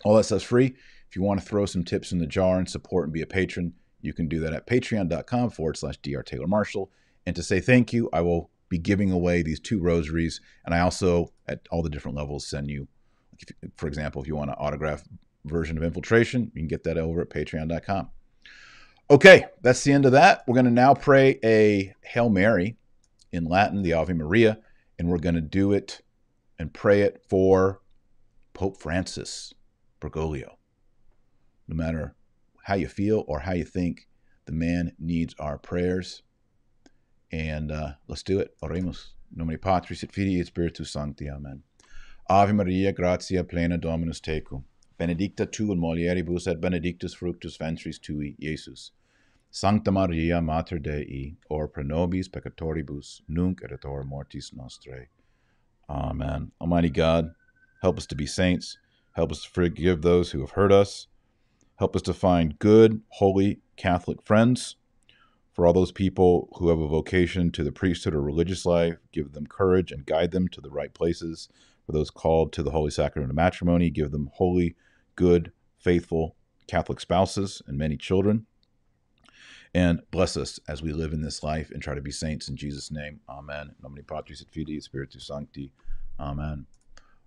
[0.05, 0.75] All that stuff's free.
[1.09, 3.27] If you want to throw some tips in the jar and support and be a
[3.27, 6.23] patron, you can do that at patreon.com forward slash Dr.
[6.23, 6.91] Taylor Marshall.
[7.27, 10.41] And to say thank you, I will be giving away these two rosaries.
[10.65, 12.89] And I also, at all the different levels, send you,
[13.77, 15.03] for example, if you want an autograph
[15.45, 18.11] version of Infiltration, you can get that over at patreon.com.
[19.11, 20.45] Okay, that's the end of that.
[20.47, 22.77] We're going to now pray a Hail Mary
[23.33, 24.59] in Latin, the Ave Maria,
[24.99, 26.01] and we're going to do it
[26.61, 27.81] and pray it for
[28.53, 29.55] Pope Francis
[29.99, 30.57] Bergoglio.
[31.67, 32.15] No matter
[32.65, 34.07] how you feel or how you think,
[34.45, 36.23] the man needs our prayers.
[37.33, 38.55] And uh, let's do it.
[38.63, 39.15] Oremus.
[39.35, 41.31] Nomine Patris et Filii et Spiritus Sancti.
[41.31, 41.63] Amen.
[42.29, 44.65] Ave Maria, gratia plena Dominus tecum.
[44.99, 48.91] Benedicta tu in mulieribus et benedictus fructus ventris tui, Jesus.
[49.51, 55.07] Sancta Maria, Mater Dei, or pro nobis peccatoribus, nunc et hora mortis nostrae.
[55.91, 56.53] Amen.
[56.61, 57.33] Almighty God,
[57.83, 58.79] help us to be saints.
[59.13, 61.09] Help us to forgive those who have hurt us.
[61.77, 64.77] Help us to find good, holy Catholic friends
[65.53, 69.33] for all those people who have a vocation to the priesthood or religious life, give
[69.33, 71.49] them courage and guide them to the right places.
[71.85, 74.77] For those called to the holy sacrament of matrimony, give them holy,
[75.17, 76.37] good, faithful
[76.67, 78.47] Catholic spouses and many children.
[79.75, 82.57] And bless us as we live in this life and try to be saints in
[82.57, 83.21] Jesus' name.
[83.29, 83.71] Amen.
[83.83, 85.73] Nomine Patris et Filii Spiritus Sancti.
[86.19, 86.67] Amen.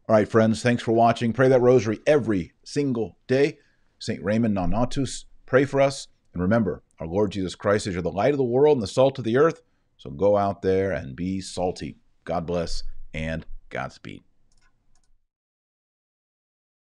[0.09, 1.31] All right, friends, thanks for watching.
[1.31, 3.59] Pray that rosary every single day.
[3.99, 4.21] St.
[4.21, 6.09] Raymond Nonnatus, pray for us.
[6.33, 8.87] And remember, our Lord Jesus Christ is you're the light of the world and the
[8.87, 9.61] salt of the earth.
[9.97, 11.95] So go out there and be salty.
[12.25, 12.83] God bless
[13.13, 14.23] and Godspeed.